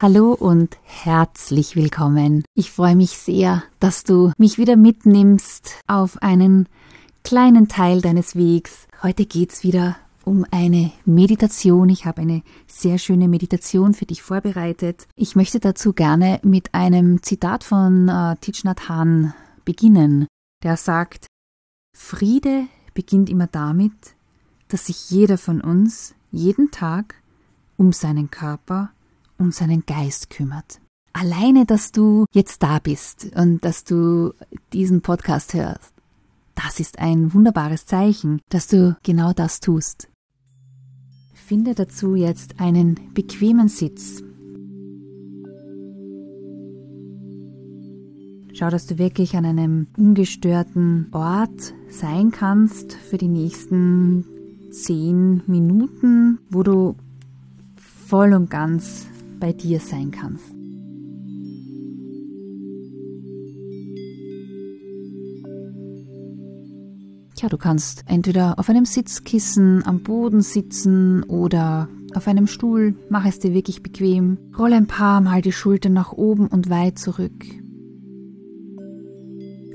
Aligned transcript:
Hallo 0.00 0.32
und 0.32 0.78
herzlich 0.84 1.74
willkommen. 1.74 2.44
Ich 2.54 2.70
freue 2.70 2.94
mich 2.94 3.18
sehr, 3.18 3.64
dass 3.80 4.04
du 4.04 4.30
mich 4.38 4.56
wieder 4.56 4.76
mitnimmst 4.76 5.72
auf 5.88 6.22
einen 6.22 6.68
kleinen 7.24 7.66
Teil 7.66 8.00
deines 8.00 8.36
Wegs. 8.36 8.86
Heute 9.02 9.26
geht's 9.26 9.64
wieder 9.64 9.96
um 10.22 10.46
eine 10.52 10.92
Meditation. 11.04 11.88
Ich 11.88 12.06
habe 12.06 12.20
eine 12.20 12.44
sehr 12.68 12.98
schöne 12.98 13.26
Meditation 13.26 13.92
für 13.92 14.06
dich 14.06 14.22
vorbereitet. 14.22 15.08
Ich 15.16 15.34
möchte 15.34 15.58
dazu 15.58 15.92
gerne 15.92 16.38
mit 16.44 16.74
einem 16.74 17.20
Zitat 17.24 17.64
von 17.64 18.08
äh, 18.08 18.36
Thich 18.40 18.62
Nhat 18.62 18.80
beginnen. 19.64 20.28
Der 20.62 20.76
sagt, 20.76 21.26
Friede 21.92 22.68
beginnt 22.94 23.28
immer 23.28 23.48
damit, 23.48 24.14
dass 24.68 24.86
sich 24.86 25.10
jeder 25.10 25.38
von 25.38 25.60
uns 25.60 26.14
jeden 26.30 26.70
Tag 26.70 27.16
um 27.76 27.92
seinen 27.92 28.30
Körper 28.30 28.92
um 29.38 29.52
seinen 29.52 29.84
Geist 29.86 30.30
kümmert. 30.30 30.80
Alleine, 31.12 31.66
dass 31.66 31.90
du 31.92 32.26
jetzt 32.32 32.62
da 32.62 32.78
bist 32.78 33.30
und 33.34 33.64
dass 33.64 33.84
du 33.84 34.34
diesen 34.72 35.00
Podcast 35.00 35.54
hörst, 35.54 35.94
das 36.54 36.80
ist 36.80 36.98
ein 36.98 37.32
wunderbares 37.32 37.86
Zeichen, 37.86 38.40
dass 38.50 38.66
du 38.66 38.96
genau 39.02 39.32
das 39.32 39.60
tust. 39.60 40.08
Finde 41.32 41.74
dazu 41.74 42.14
jetzt 42.14 42.60
einen 42.60 43.12
bequemen 43.14 43.68
Sitz. 43.68 44.22
Schau, 48.52 48.70
dass 48.70 48.86
du 48.86 48.98
wirklich 48.98 49.36
an 49.36 49.44
einem 49.46 49.86
ungestörten 49.96 51.08
Ort 51.12 51.74
sein 51.88 52.32
kannst 52.32 52.92
für 52.92 53.16
die 53.16 53.28
nächsten 53.28 54.24
zehn 54.72 55.42
Minuten, 55.46 56.40
wo 56.50 56.64
du 56.64 56.96
voll 57.76 58.34
und 58.34 58.50
ganz 58.50 59.06
bei 59.38 59.52
dir 59.52 59.80
sein 59.80 60.10
kannst. 60.10 60.54
Ja, 67.40 67.48
du 67.48 67.56
kannst 67.56 68.02
entweder 68.06 68.58
auf 68.58 68.68
einem 68.68 68.84
Sitzkissen 68.84 69.86
am 69.86 70.02
Boden 70.02 70.40
sitzen 70.40 71.22
oder 71.22 71.88
auf 72.14 72.26
einem 72.26 72.48
Stuhl. 72.48 72.96
Mach 73.10 73.24
es 73.26 73.38
dir 73.38 73.54
wirklich 73.54 73.82
bequem. 73.82 74.38
Roll 74.58 74.72
ein 74.72 74.88
paar 74.88 75.20
Mal 75.20 75.40
die 75.40 75.52
Schultern 75.52 75.92
nach 75.92 76.12
oben 76.12 76.48
und 76.48 76.68
weit 76.68 76.98
zurück. 76.98 77.44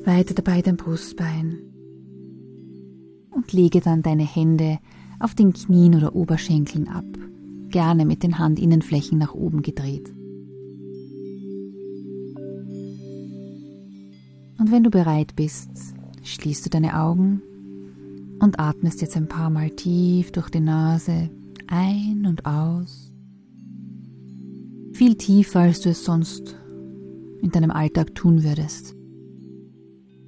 Weite 0.06 0.34
dabei 0.34 0.62
dein 0.62 0.76
Brustbein. 0.76 1.60
Und 3.32 3.54
lege 3.54 3.80
dann 3.80 4.02
deine 4.02 4.26
Hände 4.26 4.80
auf 5.20 5.34
den 5.34 5.54
Knien 5.54 5.96
oder 5.96 6.16
Oberschenkeln 6.16 6.90
ab 6.90 7.06
gerne 7.74 8.06
mit 8.06 8.24
den 8.24 8.40
Handinnenflächen 8.40 9.18
nach 9.18 9.34
oben 9.34 9.64
gedreht. 9.64 10.14
Und 14.60 14.72
wenn 14.72 14.84
du 14.84 14.92
bereit 14.92 15.36
bist, 15.36 15.70
schließt 16.22 16.66
du 16.66 16.70
deine 16.70 16.98
Augen 16.98 17.42
und 18.40 18.60
atmest 18.60 19.02
jetzt 19.02 19.18
ein 19.18 19.28
paar 19.28 19.50
Mal 19.50 19.72
tief 19.72 20.32
durch 20.32 20.50
die 20.50 20.62
Nase 20.62 21.30
ein 21.68 22.26
und 22.28 22.46
aus. 22.46 23.12
Viel 24.94 25.16
tiefer, 25.16 25.62
als 25.62 25.82
du 25.82 25.90
es 25.90 26.06
sonst 26.06 26.56
in 27.42 27.50
deinem 27.50 27.72
Alltag 27.72 28.14
tun 28.14 28.44
würdest. 28.44 28.96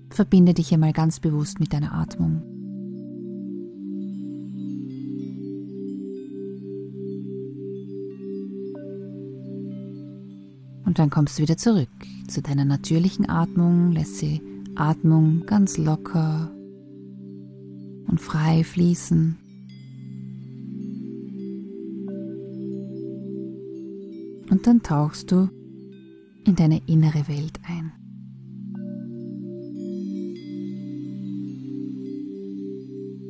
Verbinde 0.10 0.56
dich 0.56 0.74
einmal 0.74 0.94
ganz 0.94 1.20
bewusst 1.20 1.60
mit 1.60 1.72
deiner 1.74 1.94
Atmung. 1.94 2.55
Und 10.96 11.00
dann 11.00 11.10
kommst 11.10 11.38
du 11.38 11.42
wieder 11.42 11.58
zurück 11.58 11.90
zu 12.30 12.42
deiner 12.42 12.64
natürlichen 12.64 13.28
Atmung, 13.28 13.92
lässt 13.92 14.22
die 14.22 14.42
Atmung 14.76 15.46
ganz 15.46 15.78
locker 15.78 16.50
und 18.08 18.22
frei 18.22 18.64
fließen. 18.64 19.36
Und 24.50 24.66
dann 24.66 24.84
tauchst 24.84 25.34
du 25.34 25.50
in 26.46 26.56
deine 26.56 26.82
innere 26.86 27.28
Welt 27.28 27.60
ein. 27.68 27.92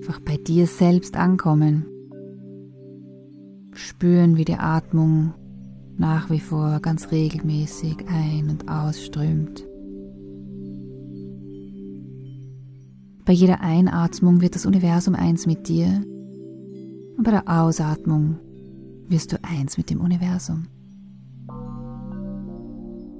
Einfach 0.02 0.20
bei 0.20 0.38
dir 0.38 0.68
selbst 0.68 1.18
ankommen. 1.18 1.88
Spüren, 3.74 4.38
wie 4.38 4.46
die 4.46 4.54
Atmung 4.54 5.34
nach 5.98 6.30
wie 6.30 6.40
vor 6.40 6.80
ganz 6.82 7.12
regelmäßig 7.12 8.08
ein- 8.08 8.50
und 8.50 8.68
ausströmt. 8.70 9.66
Bei 13.24 13.34
jeder 13.34 13.62
Einatmung 13.62 14.42
wird 14.42 14.56
das 14.56 14.66
Universum 14.66 15.16
eins 15.16 15.48
mit 15.48 15.68
dir 15.68 16.04
und 17.18 17.24
bei 17.24 17.32
der 17.32 17.48
Ausatmung 17.48 18.38
wirst 19.08 19.32
du 19.32 19.38
eins 19.44 19.78
mit 19.78 19.90
dem 19.90 20.02
Universum. 20.02 20.68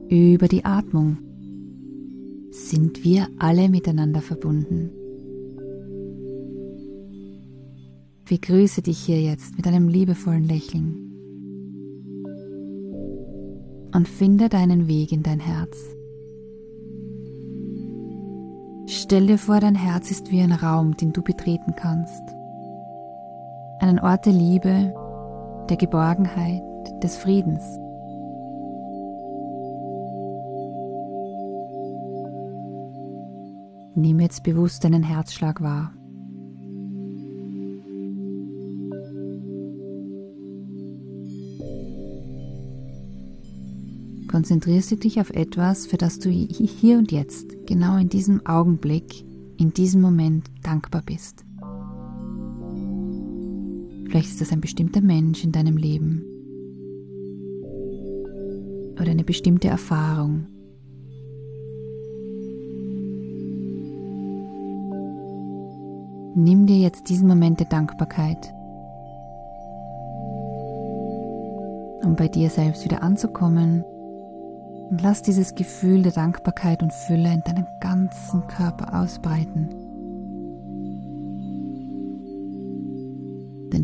Über 0.10 0.48
die 0.48 0.64
Atmung 0.64 1.18
sind 2.52 3.04
wir 3.04 3.28
alle 3.40 3.70
miteinander 3.70 4.22
verbunden. 4.22 4.92
Ich 8.20 8.40
begrüße 8.40 8.82
dich 8.82 9.00
hier 9.00 9.22
jetzt 9.22 9.56
mit 9.58 9.66
einem 9.68 9.88
liebevollen 9.88 10.44
Lächeln 10.44 11.05
und 13.96 14.10
finde 14.10 14.50
deinen 14.50 14.90
Weg 14.90 15.14
in 15.14 15.24
dein 15.24 15.40
Herz. 15.40 15.78
Stell 18.88 19.28
dir 19.28 19.38
vor, 19.38 19.62
dein 19.62 19.76
Herz 19.76 20.12
ist 20.12 20.32
wie 20.32 20.42
ein 20.42 20.52
Raum, 20.52 20.98
den 20.98 21.14
du 21.14 21.22
betreten 21.22 21.76
kannst. 21.76 22.22
Einen 23.80 24.00
Ort 24.00 24.26
der 24.26 24.34
Liebe, 24.34 24.94
der 25.70 25.78
Geborgenheit, 25.78 26.62
des 27.02 27.16
Friedens. 27.16 27.64
Nimm 33.96 34.20
jetzt 34.20 34.44
bewusst 34.44 34.84
deinen 34.84 35.04
Herzschlag 35.04 35.62
wahr. 35.62 35.95
Konzentrierst 44.36 44.92
du 44.92 44.98
dich 44.98 45.22
auf 45.22 45.30
etwas, 45.30 45.88
für 45.88 45.96
das 45.96 46.20
du 46.20 46.30
hier 46.30 46.98
und 46.98 47.14
jetzt, 47.14 47.56
genau 47.68 47.96
in 47.96 48.10
diesem 48.10 48.46
Augenblick, 48.46 49.24
in 49.58 49.72
diesem 49.72 50.02
Moment 50.02 50.52
dankbar 50.62 51.04
bist. 51.06 51.46
Vielleicht 54.10 54.28
ist 54.28 54.42
das 54.42 54.52
ein 54.52 54.60
bestimmter 54.60 55.00
Mensch 55.00 55.46
in 55.46 55.54
deinem 55.54 55.78
Leben 55.78 56.22
oder 59.00 59.12
eine 59.12 59.24
bestimmte 59.24 59.70
Erfahrung. 59.70 60.48
Nimm 66.36 66.66
dir 66.68 66.80
jetzt 66.80 67.08
diesen 67.08 67.30
Moment 67.30 67.62
der 67.62 67.68
Dankbarkeit, 67.68 68.54
um 72.04 72.18
bei 72.18 72.28
dir 72.28 72.50
selbst 72.50 72.84
wieder 72.84 73.02
anzukommen 73.02 73.86
Und 74.90 75.02
lass 75.02 75.22
dieses 75.22 75.56
Gefühl 75.56 76.04
der 76.04 76.12
Dankbarkeit 76.12 76.82
und 76.82 76.94
Fülle 76.94 77.34
in 77.34 77.42
deinem 77.46 77.66
ganzen 77.82 78.48
Körper 78.48 79.02
ausbreiten. 79.02 79.86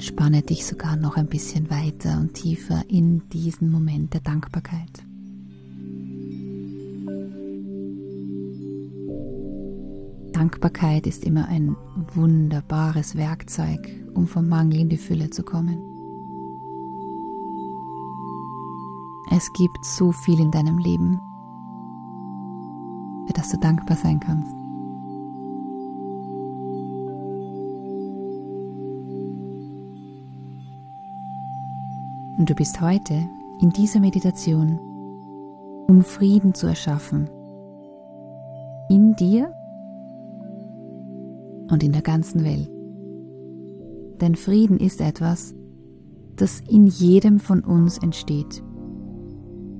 Entspanne 0.01 0.41
dich 0.41 0.65
sogar 0.65 0.95
noch 0.95 1.15
ein 1.15 1.27
bisschen 1.27 1.69
weiter 1.69 2.17
und 2.19 2.33
tiefer 2.33 2.81
in 2.87 3.29
diesen 3.29 3.69
Moment 3.69 4.15
der 4.15 4.21
Dankbarkeit. 4.21 5.03
Dankbarkeit 10.31 11.05
ist 11.05 11.23
immer 11.23 11.47
ein 11.49 11.75
wunderbares 12.15 13.15
Werkzeug, 13.15 13.87
um 14.15 14.25
vom 14.25 14.49
Mangel 14.49 14.79
in 14.79 14.89
die 14.89 14.97
Fülle 14.97 15.29
zu 15.29 15.43
kommen. 15.43 15.77
Es 19.41 19.51
gibt 19.53 19.83
so 19.83 20.11
viel 20.11 20.39
in 20.39 20.51
deinem 20.51 20.77
Leben, 20.77 21.19
für 23.25 23.33
das 23.33 23.49
du 23.49 23.57
dankbar 23.57 23.97
sein 23.97 24.19
kannst. 24.19 24.53
Und 32.37 32.51
du 32.51 32.53
bist 32.53 32.81
heute 32.81 33.27
in 33.61 33.71
dieser 33.71 33.99
Meditation, 33.99 34.77
um 35.87 36.03
Frieden 36.03 36.53
zu 36.53 36.67
erschaffen. 36.67 37.27
In 38.89 39.15
dir 39.15 39.51
und 41.71 41.81
in 41.81 41.93
der 41.93 42.03
ganzen 42.03 42.43
Welt. 42.43 42.69
Denn 44.21 44.35
Frieden 44.35 44.77
ist 44.77 45.01
etwas, 45.01 45.55
das 46.35 46.59
in 46.69 46.85
jedem 46.85 47.39
von 47.39 47.61
uns 47.61 47.97
entsteht. 47.97 48.61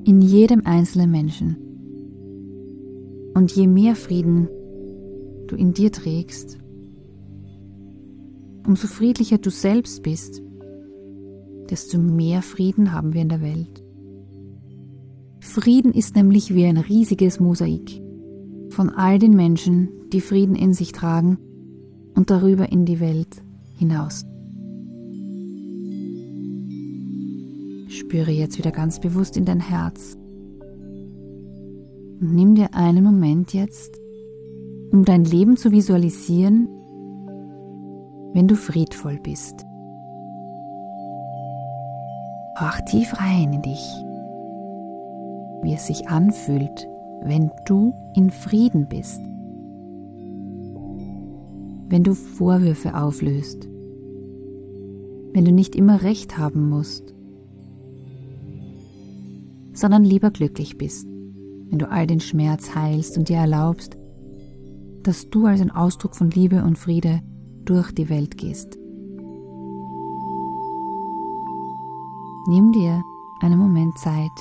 In 0.04 0.22
jedem 0.22 0.66
einzelnen 0.66 1.12
Menschen. 1.12 1.58
Und 3.36 3.52
je 3.52 3.68
mehr 3.68 3.96
Frieden 3.96 4.48
du 5.48 5.56
in 5.56 5.74
dir 5.74 5.92
trägst, 5.92 6.58
umso 8.66 8.88
friedlicher 8.88 9.38
du 9.38 9.50
selbst 9.50 10.02
bist, 10.02 10.42
desto 11.70 12.00
mehr 12.00 12.42
Frieden 12.42 12.92
haben 12.92 13.14
wir 13.14 13.22
in 13.22 13.30
der 13.30 13.42
Welt. 13.42 13.84
Frieden 15.40 15.94
ist 15.94 16.16
nämlich 16.16 16.54
wie 16.54 16.66
ein 16.66 16.78
riesiges 16.78 17.40
Mosaik 17.40 18.02
von 18.70 18.90
all 18.90 19.20
den 19.20 19.36
Menschen, 19.36 19.90
die 20.12 20.22
Frieden 20.22 20.56
in 20.56 20.74
sich 20.74 20.94
tragen 20.94 21.38
und 22.16 22.30
darüber 22.30 22.72
in 22.72 22.86
die 22.86 23.00
Welt 23.00 23.44
hinaus. 23.78 24.26
Spüre 28.12 28.32
jetzt 28.32 28.58
wieder 28.58 28.74
ganz 28.74 29.00
bewusst 29.00 29.38
in 29.38 29.46
dein 29.46 29.62
Herz 29.62 30.18
und 32.20 32.36
nimm 32.36 32.56
dir 32.56 32.74
einen 32.74 33.06
Moment 33.06 33.54
jetzt, 33.54 34.02
um 34.92 35.06
dein 35.06 35.24
Leben 35.24 35.56
zu 35.56 35.72
visualisieren, 35.72 36.68
wenn 38.34 38.50
du 38.50 38.56
friedvoll 38.56 39.18
bist. 39.24 39.66
Hör 42.58 42.84
tief 42.84 43.18
rein 43.18 43.54
in 43.54 43.62
dich, 43.62 43.80
wie 45.62 45.74
es 45.74 45.88
sich 45.88 46.10
anfühlt, 46.10 46.90
wenn 47.24 47.50
du 47.66 47.94
in 48.14 48.30
Frieden 48.30 48.90
bist. 48.90 49.22
Wenn 51.88 52.04
du 52.04 52.14
Vorwürfe 52.14 52.94
auflöst. 52.94 53.70
Wenn 55.32 55.46
du 55.46 55.54
nicht 55.54 55.78
immer 55.78 56.02
recht 56.02 56.38
haben 56.38 56.68
musst, 56.68 57.16
sondern 59.82 60.04
lieber 60.04 60.30
glücklich 60.30 60.78
bist. 60.78 61.08
Wenn 61.70 61.80
du 61.80 61.90
all 61.90 62.06
den 62.06 62.20
Schmerz 62.20 62.76
heilst 62.76 63.18
und 63.18 63.30
dir 63.30 63.38
erlaubst, 63.38 63.98
dass 65.04 65.30
du 65.30 65.48
als 65.48 65.60
ein 65.60 65.72
Ausdruck 65.72 66.16
von 66.16 66.30
Liebe 66.30 66.64
und 66.64 66.78
Friede 66.78 67.22
durch 67.66 67.92
die 67.92 68.08
Welt 68.08 68.38
gehst. 68.38 68.78
Nimm 72.48 72.72
dir 72.72 73.02
einen 73.42 73.58
Moment 73.58 73.98
Zeit, 73.98 74.32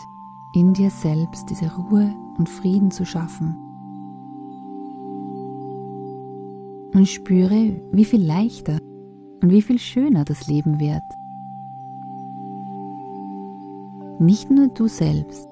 in 0.54 0.74
dir 0.74 0.90
selbst 0.90 1.48
diese 1.48 1.74
Ruhe 1.74 2.14
und 2.36 2.48
Frieden 2.48 2.90
zu 2.90 3.06
schaffen. 3.06 3.56
Und 6.92 7.08
spüre, 7.08 7.80
wie 7.92 8.04
viel 8.04 8.22
leichter 8.22 8.78
und 9.42 9.50
wie 9.50 9.62
viel 9.62 9.78
schöner 9.78 10.24
das 10.24 10.48
Leben 10.48 10.80
wird. 10.80 11.02
Nicht 14.20 14.50
nur 14.50 14.68
du 14.68 14.86
selbst, 14.86 15.48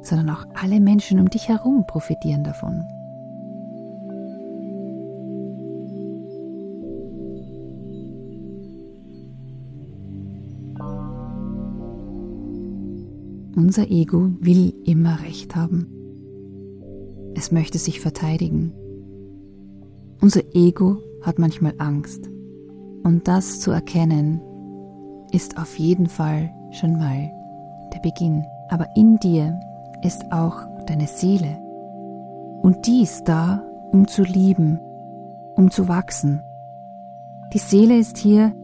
sondern 0.00 0.30
auch 0.30 0.44
alle 0.60 0.80
Menschen 0.80 1.20
um 1.20 1.30
dich 1.30 1.48
herum 1.48 1.86
profitieren 1.86 2.42
davon. 2.42 2.82
Unser 13.54 13.88
Ego 13.92 14.32
will 14.40 14.74
immer 14.84 15.20
Recht 15.22 15.54
haben. 15.54 15.86
Es 17.36 17.52
möchte 17.52 17.78
sich 17.78 18.00
verteidigen. 18.00 18.72
Unser 20.20 20.42
Ego 20.52 20.98
hat 21.22 21.38
manchmal 21.38 21.74
Angst. 21.78 22.28
Und 23.04 23.28
das 23.28 23.60
zu 23.60 23.70
erkennen, 23.70 24.40
ist 25.30 25.58
auf 25.58 25.78
jeden 25.78 26.08
Fall 26.08 26.50
schon 26.72 26.98
mal 26.98 27.30
der 27.92 28.00
Beginn. 28.00 28.46
Aber 28.68 28.88
in 28.96 29.18
dir 29.18 29.58
ist 30.02 30.32
auch 30.32 30.56
deine 30.86 31.06
Seele. 31.06 31.58
Und 32.62 32.86
die 32.86 33.02
ist 33.02 33.24
da, 33.24 33.62
um 33.92 34.08
zu 34.08 34.22
lieben, 34.22 34.78
um 35.56 35.70
zu 35.70 35.88
wachsen. 35.88 36.40
Die 37.52 37.58
Seele 37.58 37.98
ist 37.98 38.18
hier, 38.18 38.54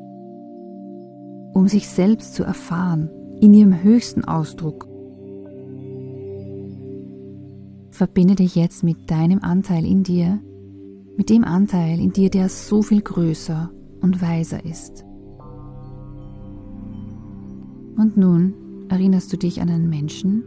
um 1.52 1.68
sich 1.68 1.88
selbst 1.88 2.34
zu 2.34 2.44
erfahren, 2.44 3.10
in 3.40 3.52
ihrem 3.52 3.82
höchsten 3.82 4.24
Ausdruck. 4.24 4.88
Verbinde 7.90 8.36
dich 8.36 8.54
jetzt 8.54 8.84
mit 8.84 9.10
deinem 9.10 9.40
Anteil 9.42 9.84
in 9.84 10.04
dir, 10.04 10.38
mit 11.16 11.30
dem 11.30 11.44
Anteil 11.44 11.98
in 11.98 12.12
dir, 12.12 12.30
der 12.30 12.48
so 12.48 12.80
viel 12.82 13.02
größer 13.02 13.70
und 14.00 14.22
weiser 14.22 14.64
ist. 14.64 15.04
Und 17.96 18.16
nun 18.16 18.54
erinnerst 18.88 19.32
du 19.32 19.36
dich 19.36 19.60
an 19.60 19.68
einen 19.68 19.88
Menschen, 19.88 20.44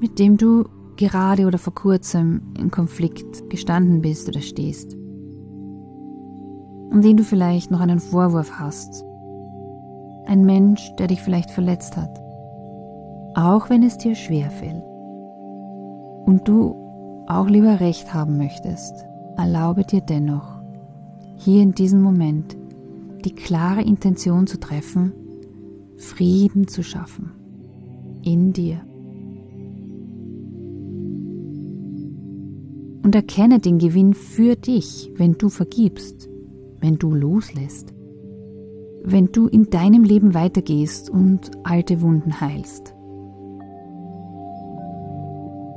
mit 0.00 0.18
dem 0.18 0.36
du 0.36 0.64
gerade 0.96 1.46
oder 1.46 1.58
vor 1.58 1.74
kurzem 1.74 2.42
in 2.58 2.70
Konflikt 2.70 3.48
gestanden 3.50 4.02
bist 4.02 4.28
oder 4.28 4.40
stehst, 4.40 4.94
um 6.90 7.00
den 7.00 7.16
du 7.16 7.24
vielleicht 7.24 7.70
noch 7.70 7.80
einen 7.80 8.00
Vorwurf 8.00 8.52
hast? 8.58 9.04
Ein 10.26 10.44
Mensch, 10.44 10.94
der 10.98 11.08
dich 11.08 11.20
vielleicht 11.20 11.50
verletzt 11.50 11.96
hat, 11.96 12.20
auch 13.34 13.70
wenn 13.70 13.82
es 13.82 13.98
dir 13.98 14.14
schwer 14.14 14.50
fällt? 14.50 14.82
Und 16.26 16.46
du 16.46 16.76
auch 17.26 17.48
lieber 17.48 17.80
recht 17.80 18.12
haben 18.12 18.36
möchtest, 18.36 19.06
erlaube 19.36 19.84
dir 19.84 20.00
dennoch, 20.00 20.60
hier 21.36 21.62
in 21.62 21.72
diesem 21.72 22.02
Moment 22.02 22.56
die 23.24 23.34
klare 23.34 23.82
Intention 23.82 24.46
zu 24.46 24.60
treffen, 24.60 25.12
Frieden 26.02 26.68
zu 26.68 26.82
schaffen 26.82 27.32
in 28.22 28.52
dir. 28.52 28.80
Und 33.02 33.14
erkenne 33.14 33.58
den 33.58 33.78
Gewinn 33.78 34.14
für 34.14 34.54
dich, 34.56 35.10
wenn 35.16 35.32
du 35.32 35.48
vergibst, 35.48 36.28
wenn 36.80 36.98
du 36.98 37.12
loslässt 37.12 37.94
wenn 39.04 39.26
du 39.26 39.48
in 39.48 39.68
deinem 39.70 40.04
Leben 40.04 40.34
weitergehst 40.34 41.10
und 41.10 41.50
alte 41.64 42.00
Wunden 42.02 42.40
heilst. 42.40 42.94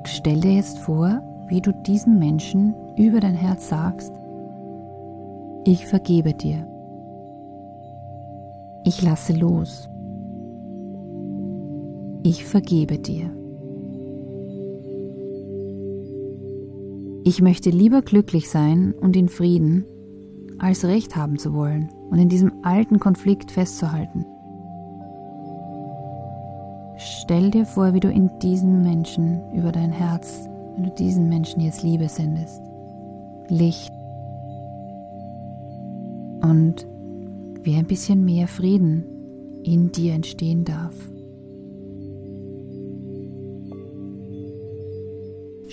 Stell 0.05 0.39
dir 0.39 0.53
jetzt 0.53 0.77
vor, 0.79 1.22
wie 1.48 1.62
du 1.62 1.72
diesem 1.86 2.20
Menschen 2.20 2.75
über 2.98 3.20
dein 3.20 3.34
Herz 3.34 3.70
sagst, 3.70 4.13
ich 5.65 5.88
vergebe 5.88 6.34
dir. 6.34 6.67
Ich 8.84 9.01
lasse 9.01 9.34
los. 9.34 9.89
Ich 12.27 12.44
vergebe 12.44 12.98
dir. 12.98 13.29
Ich 17.24 17.39
möchte 17.39 17.70
lieber 17.70 18.01
glücklich 18.01 18.50
sein 18.50 18.96
und 19.00 19.15
in 19.15 19.29
Frieden, 19.29 19.86
als 20.58 20.86
Recht 20.86 21.15
haben 21.15 21.38
zu 21.38 21.53
wollen 21.53 21.91
und 22.10 22.17
in 22.17 22.27
diesem 22.27 22.51
alten 22.63 22.98
Konflikt 22.98 23.51
festzuhalten. 23.51 24.25
Stell 26.98 27.51
dir 27.51 27.67
vor, 27.67 27.94
wie 27.94 28.00
du 28.00 28.10
in 28.10 28.32
diesen 28.41 28.82
Menschen 28.82 29.39
über 29.53 29.72
dein 29.72 29.91
Herz, 29.91 30.50
wenn 30.74 30.86
du 30.86 30.96
diesen 30.96 31.29
Menschen 31.29 31.62
jetzt 31.62 31.84
Liebe 31.84 32.10
sendest, 32.10 32.60
Licht 33.50 33.94
und 36.41 36.88
wie 37.62 37.75
ein 37.75 37.86
bisschen 37.86 38.25
mehr 38.25 38.48
Frieden 38.48 39.05
in 39.62 39.91
dir 39.91 40.13
entstehen 40.13 40.65
darf. 40.65 40.96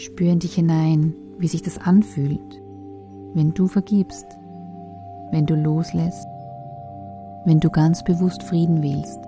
Spür 0.03 0.33
in 0.33 0.41
dich 0.41 0.57
hinein, 0.57 1.15
wie 1.39 1.47
sich 1.47 1.63
das 1.63 1.79
anfühlt, 1.79 2.61
wenn 3.35 3.55
du 3.55 3.69
vergibst, 3.69 4.27
wenn 5.31 5.47
du 5.47 5.55
loslässt, 5.55 6.27
wenn 7.45 7.61
du 7.61 7.71
ganz 7.71 8.03
bewusst 8.03 8.43
Frieden 8.43 8.83
wählst. 8.83 9.21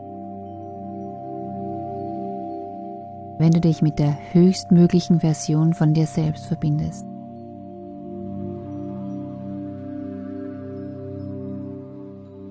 Wenn 3.39 3.53
du 3.53 3.61
dich 3.61 3.83
mit 3.83 4.01
der 4.01 4.19
höchstmöglichen 4.33 5.21
Version 5.21 5.75
von 5.75 5.95
dir 5.95 6.09
selbst 6.09 6.47
verbindest. 6.47 7.07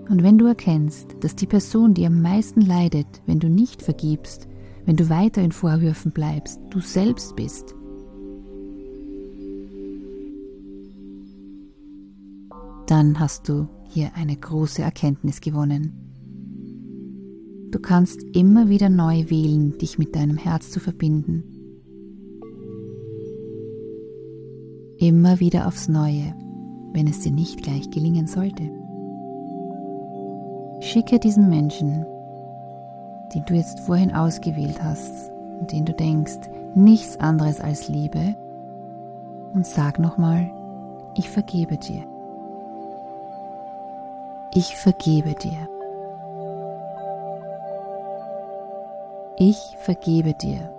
Und 0.09 0.23
wenn 0.23 0.37
du 0.37 0.45
erkennst, 0.45 1.07
dass 1.19 1.35
die 1.35 1.47
Person, 1.47 1.93
die 1.93 2.05
am 2.05 2.21
meisten 2.21 2.61
leidet, 2.61 3.21
wenn 3.25 3.41
du 3.41 3.49
nicht 3.49 3.81
vergibst, 3.81 4.47
wenn 4.85 4.95
du 4.95 5.09
weiter 5.09 5.41
in 5.41 5.51
Vorwürfen 5.51 6.13
bleibst, 6.13 6.61
du 6.69 6.79
selbst 6.79 7.35
bist, 7.35 7.75
dann 12.87 13.19
hast 13.19 13.49
du 13.49 13.67
hier 13.87 14.11
eine 14.15 14.35
große 14.35 14.81
Erkenntnis 14.81 15.41
gewonnen. 15.41 16.03
Du 17.71 17.79
kannst 17.79 18.21
immer 18.33 18.69
wieder 18.69 18.89
neu 18.89 19.29
wählen, 19.29 19.77
dich 19.77 19.97
mit 19.97 20.15
deinem 20.15 20.37
Herz 20.37 20.69
zu 20.69 20.79
verbinden. 20.79 21.43
Immer 24.97 25.39
wieder 25.39 25.67
aufs 25.67 25.87
Neue, 25.87 26.35
wenn 26.93 27.07
es 27.07 27.21
dir 27.21 27.31
nicht 27.31 27.63
gleich 27.63 27.89
gelingen 27.89 28.27
sollte. 28.27 28.69
Schicke 30.81 31.19
diesen 31.19 31.49
Menschen, 31.49 32.05
den 33.33 33.43
du 33.47 33.55
jetzt 33.55 33.79
vorhin 33.81 34.13
ausgewählt 34.13 34.83
hast 34.83 35.31
und 35.59 35.71
den 35.71 35.85
du 35.85 35.93
denkst, 35.93 36.39
nichts 36.75 37.17
anderes 37.17 37.59
als 37.59 37.89
Liebe, 37.89 38.35
und 39.53 39.67
sag 39.67 39.99
nochmal, 39.99 40.51
ich 41.15 41.29
vergebe 41.29 41.77
dir. 41.77 42.12
Ich 44.55 44.75
vergebe 44.75 45.33
dir. 45.33 45.67
Ich 49.37 49.57
vergebe 49.79 50.35
dir. 50.35 50.71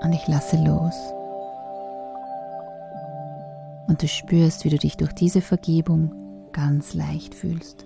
Und 0.00 0.12
ich 0.12 0.28
lasse 0.28 0.56
los. 0.56 0.94
Und 3.88 4.00
du 4.00 4.06
spürst, 4.06 4.64
wie 4.64 4.68
du 4.68 4.78
dich 4.78 4.96
durch 4.96 5.12
diese 5.12 5.40
Vergebung 5.40 6.12
ganz 6.52 6.94
leicht 6.94 7.34
fühlst. 7.34 7.84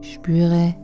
Spüre, 0.00 0.74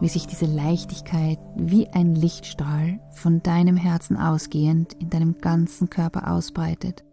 wie 0.00 0.08
sich 0.08 0.26
diese 0.26 0.44
Leichtigkeit 0.44 1.38
wie 1.54 1.88
ein 1.88 2.14
Lichtstrahl 2.14 3.00
von 3.12 3.42
deinem 3.42 3.78
Herzen 3.78 4.18
ausgehend 4.18 4.92
in 5.00 5.08
deinem 5.08 5.38
ganzen 5.38 5.88
Körper 5.88 6.30
ausbreitet. 6.30 7.05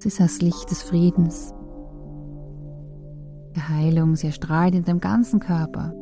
Es 0.00 0.06
ist 0.06 0.20
das 0.20 0.40
Licht 0.40 0.70
des 0.70 0.82
Friedens, 0.82 1.54
der 3.54 3.68
Heilung, 3.68 4.16
sie 4.16 4.26
erstrahlt 4.26 4.74
in 4.74 4.84
deinem 4.84 5.00
ganzen 5.00 5.38
Körper. 5.38 5.92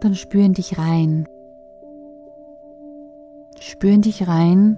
Dann 0.00 0.14
spüren 0.14 0.52
dich 0.52 0.78
rein. 0.78 1.26
Spüren 3.58 4.02
dich 4.02 4.26
rein 4.26 4.76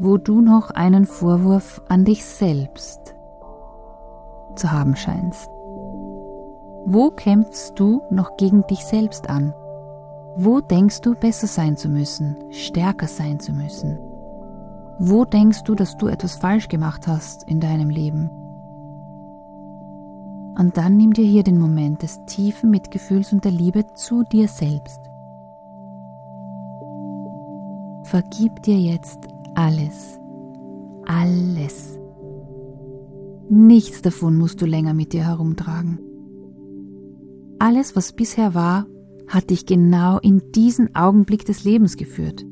wo 0.00 0.16
du 0.16 0.40
noch 0.40 0.70
einen 0.70 1.04
Vorwurf 1.04 1.82
an 1.88 2.06
dich 2.06 2.24
selbst 2.24 3.14
zu 4.56 4.72
haben 4.72 4.96
scheinst. 4.96 5.46
Wo 6.86 7.10
kämpfst 7.10 7.78
du 7.78 8.00
noch 8.10 8.38
gegen 8.38 8.66
dich 8.66 8.82
selbst 8.86 9.28
an? 9.28 9.52
Wo 10.36 10.60
denkst 10.60 11.00
du 11.00 11.14
besser 11.14 11.46
sein 11.46 11.76
zu 11.76 11.88
müssen, 11.88 12.36
stärker 12.50 13.08
sein 13.08 13.40
zu 13.40 13.52
müssen? 13.52 13.98
Wo 14.98 15.24
denkst 15.24 15.64
du, 15.64 15.74
dass 15.74 15.96
du 15.96 16.06
etwas 16.06 16.36
falsch 16.36 16.68
gemacht 16.68 17.06
hast 17.06 17.48
in 17.48 17.60
deinem 17.60 17.90
Leben? 17.90 18.30
Und 20.58 20.76
dann 20.76 20.96
nimm 20.96 21.12
dir 21.12 21.24
hier 21.24 21.42
den 21.42 21.58
Moment 21.58 22.02
des 22.02 22.24
tiefen 22.26 22.70
Mitgefühls 22.70 23.32
und 23.32 23.44
der 23.44 23.52
Liebe 23.52 23.86
zu 23.94 24.24
dir 24.24 24.46
selbst. 24.46 25.00
Vergib 28.02 28.62
dir 28.62 28.78
jetzt 28.78 29.26
alles. 29.54 30.20
Alles. 31.06 31.98
Nichts 33.48 34.02
davon 34.02 34.36
musst 34.36 34.60
du 34.60 34.66
länger 34.66 34.94
mit 34.94 35.12
dir 35.12 35.24
herumtragen. 35.24 35.98
Alles, 37.58 37.96
was 37.96 38.12
bisher 38.12 38.54
war, 38.54 38.86
hat 39.30 39.50
dich 39.50 39.64
genau 39.64 40.18
in 40.18 40.42
diesen 40.52 40.94
Augenblick 40.94 41.44
des 41.44 41.62
Lebens 41.64 41.96
geführt. 41.96 42.44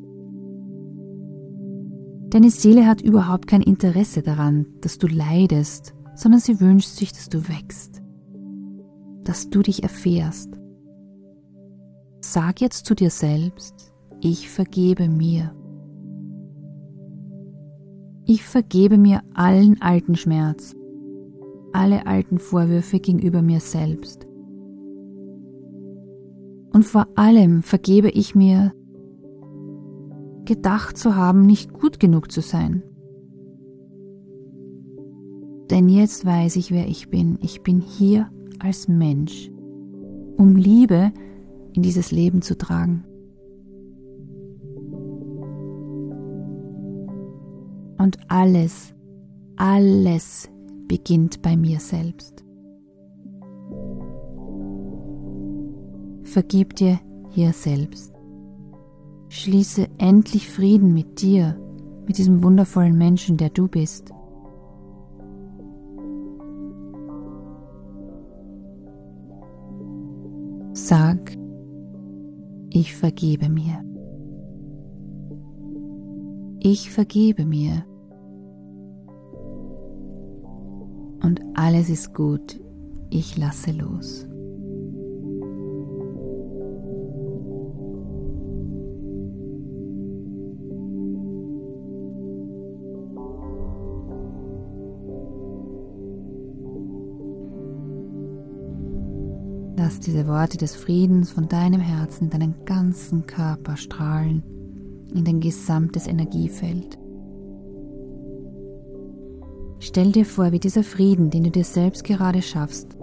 Deine 2.30 2.50
Seele 2.50 2.86
hat 2.86 3.00
überhaupt 3.00 3.48
kein 3.48 3.62
Interesse 3.62 4.22
daran, 4.22 4.66
dass 4.80 4.98
du 4.98 5.08
leidest, 5.08 5.94
sondern 6.14 6.40
sie 6.40 6.60
wünscht 6.60 6.90
sich, 6.90 7.12
dass 7.12 7.28
du 7.28 7.48
wächst, 7.48 8.00
dass 9.24 9.50
du 9.50 9.62
dich 9.62 9.82
erfährst. 9.82 10.50
Sag 12.20 12.60
jetzt 12.60 12.86
zu 12.86 12.94
dir 12.94 13.10
selbst, 13.10 13.92
ich 14.20 14.48
vergebe 14.48 15.08
mir. 15.08 15.54
Ich 18.24 18.44
vergebe 18.44 18.98
mir 18.98 19.22
allen 19.34 19.80
alten 19.80 20.14
Schmerz, 20.14 20.76
alle 21.72 22.06
alten 22.06 22.38
Vorwürfe 22.38 23.00
gegenüber 23.00 23.42
mir 23.42 23.60
selbst. 23.60 24.27
Und 26.78 26.84
vor 26.84 27.08
allem 27.16 27.64
vergebe 27.64 28.08
ich 28.08 28.36
mir, 28.36 28.72
gedacht 30.44 30.96
zu 30.96 31.16
haben, 31.16 31.42
nicht 31.42 31.72
gut 31.72 31.98
genug 31.98 32.30
zu 32.30 32.40
sein. 32.40 32.84
Denn 35.72 35.88
jetzt 35.88 36.24
weiß 36.24 36.54
ich, 36.54 36.70
wer 36.70 36.86
ich 36.86 37.10
bin. 37.10 37.36
Ich 37.42 37.64
bin 37.64 37.80
hier 37.80 38.30
als 38.60 38.86
Mensch, 38.86 39.50
um 40.36 40.54
Liebe 40.54 41.10
in 41.72 41.82
dieses 41.82 42.12
Leben 42.12 42.42
zu 42.42 42.56
tragen. 42.56 43.02
Und 47.98 48.18
alles, 48.28 48.94
alles 49.56 50.48
beginnt 50.86 51.42
bei 51.42 51.56
mir 51.56 51.80
selbst. 51.80 52.44
Vergib 56.38 56.76
dir 56.76 57.00
hier 57.30 57.52
selbst. 57.52 58.14
Schließe 59.28 59.88
endlich 59.98 60.48
Frieden 60.48 60.94
mit 60.94 61.20
dir, 61.20 61.58
mit 62.06 62.16
diesem 62.16 62.44
wundervollen 62.44 62.96
Menschen, 62.96 63.36
der 63.36 63.50
du 63.50 63.66
bist. 63.66 64.12
Sag, 70.74 71.36
ich 72.70 72.94
vergebe 72.94 73.48
mir. 73.48 73.82
Ich 76.60 76.92
vergebe 76.92 77.44
mir. 77.46 77.84
Und 81.20 81.40
alles 81.54 81.90
ist 81.90 82.14
gut. 82.14 82.60
Ich 83.10 83.36
lasse 83.36 83.72
los. 83.72 84.27
Lass 99.88 100.00
diese 100.00 100.26
Worte 100.26 100.58
des 100.58 100.76
Friedens 100.76 101.30
von 101.30 101.48
deinem 101.48 101.80
Herzen 101.80 102.24
in 102.24 102.30
deinen 102.30 102.54
ganzen 102.66 103.26
Körper 103.26 103.78
strahlen 103.78 104.42
in 105.14 105.24
dein 105.24 105.40
gesamtes 105.40 106.06
Energiefeld. 106.06 106.98
Stell 109.78 110.12
dir 110.12 110.26
vor, 110.26 110.52
wie 110.52 110.58
dieser 110.58 110.82
Frieden, 110.82 111.30
den 111.30 111.44
du 111.44 111.50
dir 111.50 111.64
selbst 111.64 112.04
gerade 112.04 112.42
schaffst, 112.42 112.98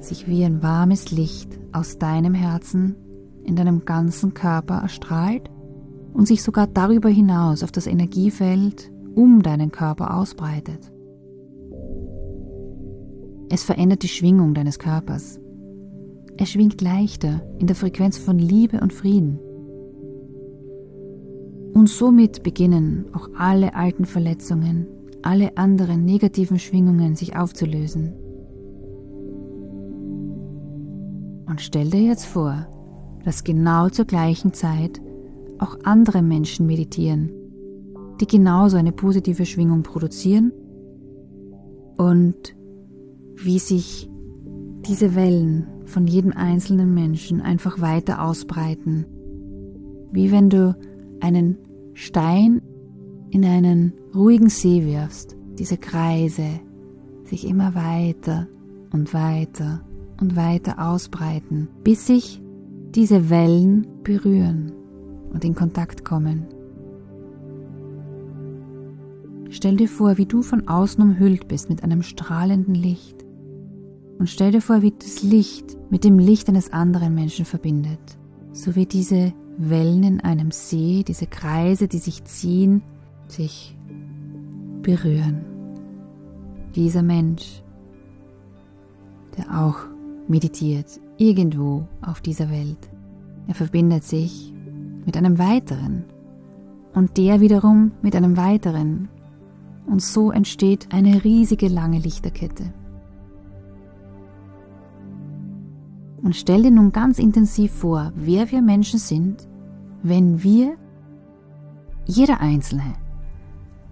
sich 0.00 0.28
wie 0.28 0.44
ein 0.44 0.62
warmes 0.62 1.10
Licht 1.10 1.58
aus 1.72 1.96
deinem 1.96 2.34
Herzen 2.34 2.96
in 3.44 3.56
deinem 3.56 3.86
ganzen 3.86 4.34
Körper 4.34 4.74
erstrahlt 4.74 5.48
und 6.12 6.28
sich 6.28 6.42
sogar 6.42 6.66
darüber 6.66 7.08
hinaus 7.08 7.62
auf 7.62 7.72
das 7.72 7.86
Energiefeld 7.86 8.92
um 9.14 9.42
deinen 9.42 9.72
Körper 9.72 10.14
ausbreitet. 10.18 10.92
Es 13.48 13.62
verändert 13.62 14.02
die 14.02 14.08
Schwingung 14.08 14.52
deines 14.52 14.78
Körpers. 14.78 15.39
Er 16.40 16.46
schwingt 16.46 16.80
leichter 16.80 17.42
in 17.58 17.66
der 17.66 17.76
Frequenz 17.76 18.16
von 18.16 18.38
Liebe 18.38 18.80
und 18.80 18.94
Frieden. 18.94 19.38
Und 21.74 21.90
somit 21.90 22.42
beginnen 22.42 23.04
auch 23.12 23.28
alle 23.36 23.74
alten 23.74 24.06
Verletzungen, 24.06 24.86
alle 25.20 25.58
anderen 25.58 26.06
negativen 26.06 26.58
Schwingungen 26.58 27.14
sich 27.14 27.36
aufzulösen. 27.36 28.14
Und 31.46 31.60
stell 31.60 31.90
dir 31.90 32.04
jetzt 32.04 32.24
vor, 32.24 32.66
dass 33.22 33.44
genau 33.44 33.90
zur 33.90 34.06
gleichen 34.06 34.54
Zeit 34.54 34.98
auch 35.58 35.76
andere 35.84 36.22
Menschen 36.22 36.66
meditieren, 36.66 37.30
die 38.18 38.26
genauso 38.26 38.78
eine 38.78 38.92
positive 38.92 39.44
Schwingung 39.44 39.82
produzieren 39.82 40.52
und 41.98 42.56
wie 43.36 43.58
sich 43.58 44.08
diese 44.88 45.14
Wellen 45.14 45.66
von 45.90 46.06
jedem 46.06 46.32
einzelnen 46.32 46.94
Menschen 46.94 47.40
einfach 47.40 47.80
weiter 47.80 48.22
ausbreiten. 48.22 49.04
Wie 50.12 50.32
wenn 50.32 50.48
du 50.48 50.74
einen 51.20 51.58
Stein 51.94 52.62
in 53.30 53.44
einen 53.44 53.92
ruhigen 54.14 54.48
See 54.48 54.86
wirfst, 54.86 55.36
diese 55.58 55.76
Kreise 55.76 56.60
sich 57.24 57.46
immer 57.46 57.74
weiter 57.74 58.48
und 58.92 59.12
weiter 59.12 59.82
und 60.20 60.36
weiter 60.36 60.90
ausbreiten, 60.90 61.68
bis 61.84 62.06
sich 62.06 62.42
diese 62.94 63.30
Wellen 63.30 63.86
berühren 64.02 64.72
und 65.32 65.44
in 65.44 65.54
Kontakt 65.54 66.04
kommen. 66.04 66.46
Stell 69.50 69.76
dir 69.76 69.88
vor, 69.88 70.16
wie 70.16 70.26
du 70.26 70.42
von 70.42 70.68
außen 70.68 71.02
umhüllt 71.02 71.48
bist 71.48 71.68
mit 71.68 71.82
einem 71.82 72.02
strahlenden 72.02 72.74
Licht. 72.74 73.24
Und 74.20 74.28
stell 74.28 74.52
dir 74.52 74.60
vor, 74.60 74.82
wie 74.82 74.92
das 74.92 75.22
Licht 75.22 75.78
mit 75.88 76.04
dem 76.04 76.18
Licht 76.18 76.50
eines 76.50 76.74
anderen 76.74 77.14
Menschen 77.14 77.46
verbindet. 77.46 78.18
So 78.52 78.76
wie 78.76 78.84
diese 78.84 79.32
Wellen 79.56 80.02
in 80.02 80.20
einem 80.20 80.50
See, 80.50 81.02
diese 81.08 81.26
Kreise, 81.26 81.88
die 81.88 81.96
sich 81.96 82.22
ziehen, 82.24 82.82
sich 83.28 83.74
berühren. 84.82 85.46
Dieser 86.76 87.02
Mensch, 87.02 87.62
der 89.38 89.58
auch 89.58 89.78
meditiert, 90.28 91.00
irgendwo 91.16 91.88
auf 92.02 92.20
dieser 92.20 92.50
Welt. 92.50 92.90
Er 93.46 93.54
verbindet 93.54 94.04
sich 94.04 94.52
mit 95.06 95.16
einem 95.16 95.38
weiteren 95.38 96.04
und 96.92 97.16
der 97.16 97.40
wiederum 97.40 97.92
mit 98.02 98.14
einem 98.14 98.36
weiteren. 98.36 99.08
Und 99.86 100.02
so 100.02 100.30
entsteht 100.30 100.88
eine 100.90 101.24
riesige 101.24 101.68
lange 101.68 102.00
Lichterkette. 102.00 102.74
Und 106.22 106.36
stell 106.36 106.62
dir 106.62 106.70
nun 106.70 106.92
ganz 106.92 107.18
intensiv 107.18 107.72
vor, 107.72 108.12
wer 108.14 108.50
wir 108.50 108.62
Menschen 108.62 108.98
sind, 108.98 109.48
wenn 110.02 110.42
wir, 110.42 110.76
jeder 112.06 112.40
Einzelne, 112.40 112.94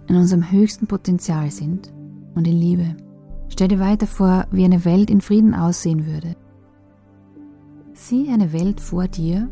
in 0.08 0.16
unserem 0.16 0.50
höchsten 0.50 0.86
Potenzial 0.86 1.50
sind 1.50 1.92
und 2.34 2.46
in 2.46 2.58
Liebe. 2.58 2.96
Stell 3.48 3.68
dir 3.68 3.80
weiter 3.80 4.06
vor, 4.06 4.46
wie 4.50 4.64
eine 4.64 4.84
Welt 4.84 5.10
in 5.10 5.20
Frieden 5.20 5.54
aussehen 5.54 6.06
würde. 6.06 6.36
Sieh 7.94 8.30
eine 8.30 8.52
Welt 8.52 8.80
vor 8.80 9.08
dir, 9.08 9.48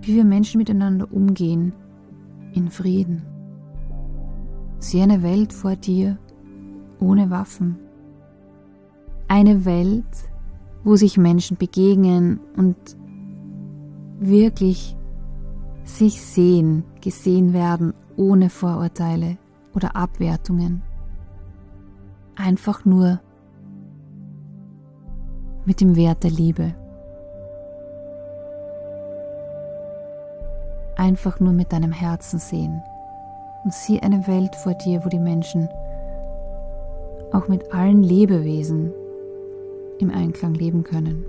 wie 0.00 0.14
wir 0.14 0.24
Menschen 0.24 0.58
miteinander 0.58 1.12
umgehen, 1.12 1.72
in 2.52 2.70
Frieden. 2.70 3.22
Sieh 4.78 5.02
eine 5.02 5.22
Welt 5.22 5.52
vor 5.52 5.76
dir 5.76 6.18
ohne 7.00 7.30
Waffen. 7.30 7.76
Eine 9.28 9.64
Welt, 9.64 10.04
wo 10.86 10.94
sich 10.94 11.18
Menschen 11.18 11.56
begegnen 11.56 12.38
und 12.56 12.76
wirklich 14.20 14.96
sich 15.82 16.22
sehen, 16.22 16.84
gesehen 17.00 17.52
werden, 17.52 17.92
ohne 18.16 18.50
Vorurteile 18.50 19.36
oder 19.74 19.96
Abwertungen. 19.96 20.82
Einfach 22.36 22.84
nur 22.84 23.20
mit 25.64 25.80
dem 25.80 25.96
Wert 25.96 26.22
der 26.22 26.30
Liebe. 26.30 26.72
Einfach 30.96 31.40
nur 31.40 31.52
mit 31.52 31.72
deinem 31.72 31.90
Herzen 31.90 32.38
sehen 32.38 32.80
und 33.64 33.74
sieh 33.74 33.98
eine 33.98 34.28
Welt 34.28 34.54
vor 34.54 34.74
dir, 34.74 35.04
wo 35.04 35.08
die 35.08 35.18
Menschen 35.18 35.68
auch 37.32 37.48
mit 37.48 37.74
allen 37.74 38.04
Lebewesen 38.04 38.92
im 39.98 40.10
Einklang 40.10 40.54
leben 40.54 40.82
können. 40.84 41.24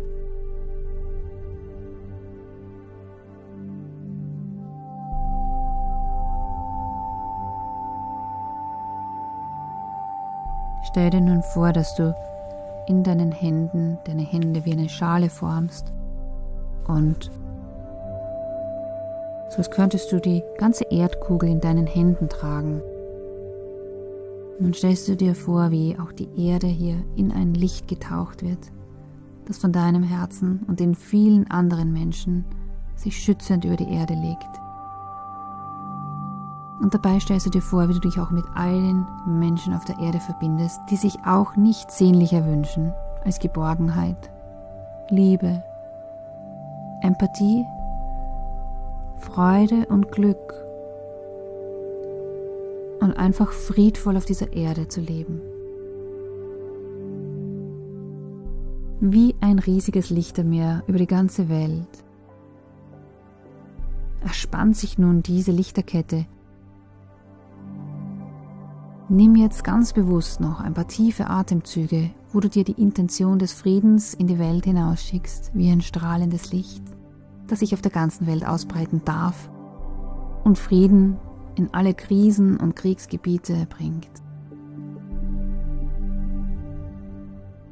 Stell 10.84 11.10
dir 11.10 11.22
nun 11.22 11.44
vor, 11.44 11.74
dass 11.74 11.94
du 11.96 12.16
in 12.88 13.04
deinen 13.04 13.32
Händen 13.32 13.98
deine 14.06 14.24
Hände 14.24 14.66
wie 14.66 14.72
eine 14.72 14.90
Schale 14.90 15.30
formst 15.30 15.94
und 16.88 17.30
so 19.50 19.58
als 19.58 19.70
könntest 19.70 20.12
du 20.12 20.20
die 20.20 20.44
ganze 20.58 20.86
Erdkugel 20.86 21.50
in 21.50 21.62
deinen 21.62 21.88
Händen 21.88 22.30
tragen. 22.30 22.82
Nun 24.60 24.74
stellst 24.74 25.08
du 25.08 25.16
dir 25.16 25.36
vor, 25.36 25.70
wie 25.72 25.98
auch 26.00 26.12
die 26.12 26.30
Erde 26.36 26.68
hier 26.68 27.04
in 27.16 27.32
ein 27.32 27.54
Licht 27.54 27.88
getaucht 27.88 28.44
wird, 28.44 28.72
das 29.46 29.60
von 29.60 29.72
deinem 29.72 30.04
Herzen 30.04 30.62
und 30.68 30.80
den 30.80 30.96
vielen 30.96 31.50
anderen 31.52 31.94
Menschen 31.94 32.44
sich 32.96 33.18
schützend 33.18 33.66
über 33.66 33.76
die 33.76 33.92
Erde 33.92 34.16
legt. 34.16 34.50
Und 36.80 36.94
dabei 36.94 37.20
stellst 37.20 37.46
du 37.46 37.50
dir 37.52 37.62
vor, 37.62 37.88
wie 37.90 37.94
du 37.94 38.00
dich 38.00 38.20
auch 38.20 38.32
mit 38.32 38.46
allen 38.56 39.06
Menschen 39.28 39.74
auf 39.74 39.86
der 39.86 40.00
Erde 40.00 40.20
verbindest, 40.20 40.80
die 40.90 40.96
sich 40.96 41.18
auch 41.26 41.56
nichts 41.56 41.98
sehnlicher 41.98 42.46
wünschen 42.46 42.94
als 43.26 43.40
Geborgenheit, 43.40 44.32
Liebe, 45.10 45.64
Empathie, 47.02 47.66
Freude 49.18 49.86
und 49.88 50.12
Glück 50.12 50.67
und 53.08 53.18
einfach 53.18 53.52
friedvoll 53.52 54.18
auf 54.18 54.26
dieser 54.26 54.54
Erde 54.54 54.88
zu 54.88 55.02
leben. 55.02 55.42
Wie 59.00 59.36
ein 59.42 59.60
riesiges 59.60 60.10
Lichtermeer 60.10 60.84
über 60.88 60.98
die 60.98 61.08
ganze 61.08 61.50
Welt 61.50 61.88
erspannt 64.22 64.76
sich 64.76 64.98
nun 64.98 65.24
diese 65.24 65.52
Lichterkette 65.52 66.26
Nimm 69.10 69.38
jetzt 69.38 69.64
ganz 69.64 69.94
bewusst 69.94 70.42
noch 70.42 70.60
ein 70.60 70.74
paar 70.74 70.90
tiefe 70.90 71.30
Atemzüge, 71.30 72.10
wo 72.34 72.42
du 72.42 72.50
dir 72.50 72.66
die 72.66 72.74
Intention 72.82 73.40
des 73.40 73.54
Friedens 73.54 74.14
in 74.14 74.28
die 74.28 74.38
Welt 74.38 74.66
hinausschickst, 74.66 75.52
wie 75.54 75.72
ein 75.72 75.80
strahlendes 75.80 76.52
Licht, 76.52 76.84
das 77.48 77.60
sich 77.60 77.74
auf 77.74 77.82
der 77.82 77.92
ganzen 77.92 78.28
Welt 78.28 78.46
ausbreiten 78.46 79.02
darf 79.06 79.50
und 80.44 80.58
Frieden 80.58 81.16
in 81.58 81.74
alle 81.74 81.94
Krisen 81.94 82.58
und 82.58 82.76
Kriegsgebiete 82.76 83.68
bringt. 83.70 84.10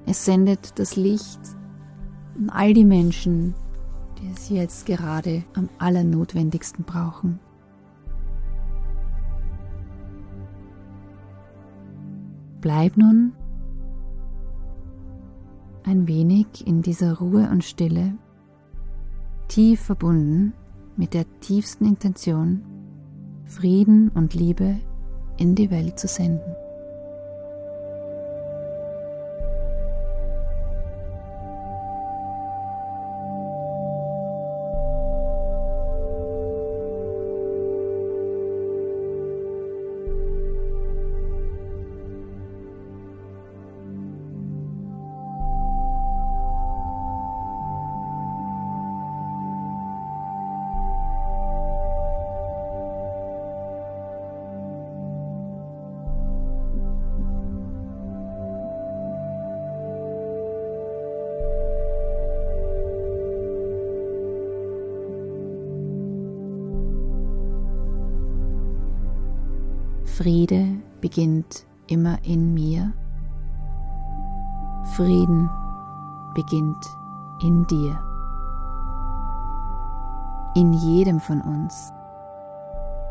Es 0.06 0.26
sendet 0.26 0.78
das 0.80 0.96
Licht 0.96 1.40
an 2.38 2.50
all 2.50 2.74
die 2.74 2.86
Menschen, 2.86 3.56
die 4.20 4.32
es 4.36 4.50
jetzt 4.50 4.86
gerade 4.86 5.44
am 5.54 5.70
allernotwendigsten 5.78 6.84
brauchen. 6.86 7.40
Bleib 12.62 12.98
nun 12.98 13.34
ein 15.84 16.08
wenig 16.08 16.66
in 16.66 16.82
dieser 16.82 17.20
Ruhe 17.20 17.48
und 17.52 17.64
Stille, 17.64 18.16
tief 19.48 19.82
verbunden 19.82 20.54
mit 20.98 21.14
der 21.14 21.26
tiefsten 21.42 21.86
Intention, 21.86 22.64
Frieden 23.46 24.10
und 24.10 24.34
Liebe 24.34 24.76
in 25.38 25.56
die 25.56 25.70
Welt 25.70 26.00
zu 26.00 26.08
senden. 26.08 26.55
Friede 70.26 70.66
beginnt 71.02 71.68
immer 71.86 72.18
in 72.24 72.56
mir. 72.56 72.92
Frieden 74.96 75.48
beginnt 76.34 76.84
in 77.44 77.64
dir. 77.68 77.96
in 80.56 80.74
jedem 80.74 81.20
von 81.20 81.42
uns. 81.42 81.92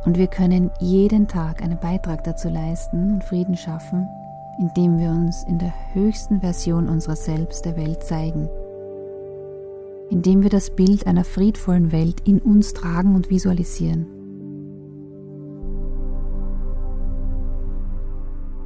Und 0.05 0.19
wir 0.19 0.27
können 0.27 0.73
jeden 0.81 1.29
Tag 1.29 1.63
einen 1.63 1.79
Beitrag 1.79 2.25
dazu 2.25 2.49
leisten 2.49 3.13
und 3.13 3.23
Frieden 3.23 3.57
schaffen, 3.57 4.09
indem 4.59 4.99
wir 4.99 5.11
uns 5.11 5.45
in 5.45 5.61
der 5.61 5.73
höchsten 5.93 6.41
Version 6.41 6.89
unserer 6.89 7.15
selbst 7.15 7.65
der 7.65 7.77
Welt 7.77 8.03
zeigen. 8.03 8.49
Indem 10.11 10.43
wir 10.43 10.51
das 10.51 10.75
Bild 10.75 11.07
einer 11.07 11.25
friedvollen 11.25 11.93
Welt 11.93 12.27
in 12.27 12.41
uns 12.41 12.73
tragen 12.73 13.15
und 13.15 13.31
visualisieren. 13.31 14.24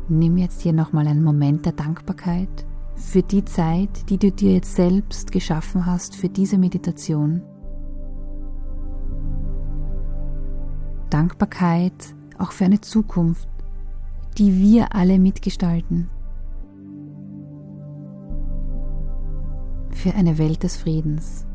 Nimm 0.08 0.38
jetzt 0.38 0.62
hier 0.62 0.72
nochmal 0.72 1.06
einen 1.06 1.22
Moment 1.22 1.66
der 1.66 1.72
Dankbarkeit 1.72 2.48
für 2.96 3.22
die 3.22 3.44
Zeit, 3.44 4.08
die 4.08 4.18
du 4.18 4.32
dir 4.32 4.54
jetzt 4.54 4.74
selbst 4.74 5.32
geschaffen 5.32 5.84
hast 5.84 6.16
für 6.16 6.30
diese 6.30 6.56
Meditation. 6.56 7.42
Dankbarkeit 11.10 12.14
auch 12.38 12.52
für 12.52 12.64
eine 12.64 12.80
Zukunft, 12.80 13.48
die 14.38 14.58
wir 14.58 14.94
alle 14.94 15.18
mitgestalten. 15.18 16.08
Für 19.90 20.14
eine 20.14 20.38
Welt 20.38 20.62
des 20.62 20.76
Friedens. 20.76 21.47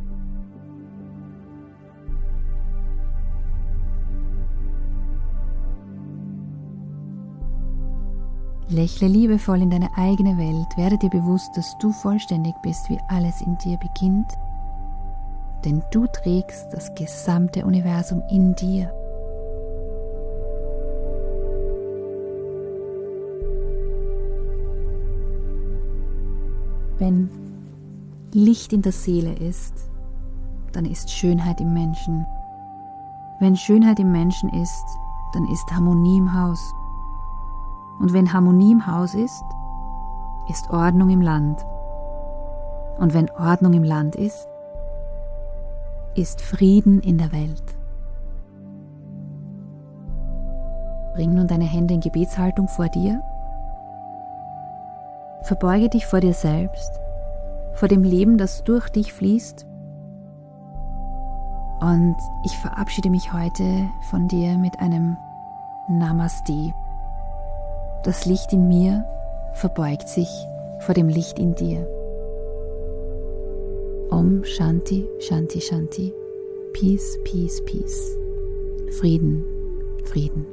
Lächle 8.73 9.07
liebevoll 9.07 9.61
in 9.61 9.69
deine 9.69 9.95
eigene 9.95 10.37
Welt, 10.37 10.75
werde 10.75 10.97
dir 10.97 11.09
bewusst, 11.09 11.55
dass 11.55 11.77
du 11.77 11.91
vollständig 11.91 12.55
bist, 12.61 12.89
wie 12.89 12.99
alles 13.07 13.41
in 13.41 13.57
dir 13.59 13.77
beginnt, 13.77 14.33
denn 15.63 15.83
du 15.91 16.07
trägst 16.07 16.73
das 16.73 16.93
gesamte 16.95 17.65
Universum 17.65 18.21
in 18.29 18.55
dir. 18.55 18.91
Wenn 26.99 27.29
Licht 28.33 28.73
in 28.73 28.81
der 28.81 28.91
Seele 28.91 29.33
ist, 29.33 29.73
dann 30.71 30.85
ist 30.85 31.11
Schönheit 31.11 31.61
im 31.61 31.73
Menschen. 31.73 32.25
Wenn 33.39 33.55
Schönheit 33.55 33.99
im 33.99 34.11
Menschen 34.11 34.49
ist, 34.49 34.85
dann 35.33 35.45
ist 35.49 35.71
Harmonie 35.71 36.17
im 36.17 36.33
Haus. 36.33 36.59
Und 38.03 38.13
wenn 38.13 38.33
Harmonie 38.33 38.73
im 38.73 38.85
Haus 38.85 39.15
ist, 39.15 39.43
ist 40.49 40.69
Ordnung 40.69 41.09
im 41.09 41.21
Land. 41.21 41.65
Und 42.99 43.15
wenn 43.15 43.31
Ordnung 43.31 43.73
im 43.73 43.83
Land 43.83 44.15
ist, 44.15 44.47
ist 46.13 46.41
Frieden 46.41 46.99
in 46.99 47.17
der 47.17 47.31
Welt. 47.31 47.63
Bring 51.15 51.33
nun 51.33 51.47
deine 51.47 51.65
Hände 51.65 51.95
in 51.95 52.01
Gebetshaltung 52.01 52.67
vor 52.67 52.89
dir 52.89 53.23
Verbeuge 55.43 55.89
dich 55.89 56.05
vor 56.05 56.21
dir 56.21 56.33
selbst, 56.33 57.01
vor 57.73 57.89
dem 57.89 58.03
Leben, 58.03 58.37
das 58.37 58.63
durch 58.63 58.89
dich 58.89 59.11
fließt. 59.11 59.65
Und 61.81 62.15
ich 62.45 62.57
verabschiede 62.57 63.09
mich 63.09 63.33
heute 63.33 63.89
von 64.09 64.29
dir 64.29 64.57
mit 64.57 64.79
einem 64.79 65.17
Namaste. 65.89 66.73
Das 68.03 68.25
Licht 68.25 68.51
in 68.51 68.67
mir 68.67 69.05
verbeugt 69.53 70.09
sich 70.09 70.27
vor 70.79 70.93
dem 70.93 71.07
Licht 71.07 71.39
in 71.39 71.55
dir. 71.55 71.87
Om 74.09 74.43
Shanti, 74.43 75.07
Shanti, 75.19 75.61
Shanti. 75.61 76.13
Peace, 76.73 77.17
Peace, 77.23 77.63
Peace. 77.63 78.17
Frieden, 78.99 79.45
Frieden. 80.03 80.52